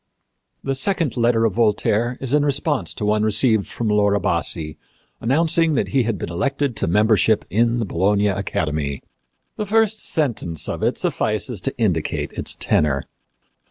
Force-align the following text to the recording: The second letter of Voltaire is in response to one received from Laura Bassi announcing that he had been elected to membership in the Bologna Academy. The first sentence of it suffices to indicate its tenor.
The 0.63 0.73
second 0.73 1.15
letter 1.15 1.45
of 1.45 1.53
Voltaire 1.53 2.17
is 2.19 2.33
in 2.33 2.43
response 2.43 2.91
to 2.95 3.05
one 3.05 3.21
received 3.21 3.67
from 3.67 3.87
Laura 3.87 4.19
Bassi 4.19 4.75
announcing 5.19 5.75
that 5.75 5.89
he 5.89 6.01
had 6.01 6.17
been 6.17 6.31
elected 6.31 6.75
to 6.77 6.87
membership 6.87 7.45
in 7.51 7.77
the 7.77 7.85
Bologna 7.85 8.25
Academy. 8.29 9.03
The 9.57 9.67
first 9.67 9.99
sentence 10.03 10.67
of 10.67 10.81
it 10.81 10.97
suffices 10.97 11.61
to 11.61 11.77
indicate 11.77 12.33
its 12.33 12.55
tenor. 12.55 13.03